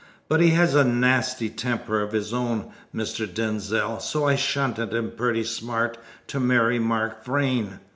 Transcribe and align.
But 0.27 0.41
he 0.41 0.49
has 0.57 0.73
a 0.73 0.83
nasty 0.83 1.47
temper 1.47 2.01
of 2.01 2.11
his 2.11 2.33
own, 2.33 2.71
Mr. 2.91 3.31
Denzil, 3.31 3.99
so 3.99 4.25
I 4.27 4.35
shunted 4.35 4.95
him 4.95 5.11
pretty 5.11 5.43
smart 5.43 5.99
to 6.25 6.39
marry 6.39 6.79
Mark 6.79 7.23
Vrain. 7.23 7.79